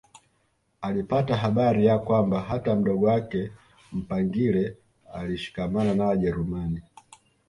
[0.81, 3.51] Alipata habari ya kwamba hata mdogo wake
[3.93, 4.77] Mpangile
[5.13, 6.81] alishikamana na Wajerumani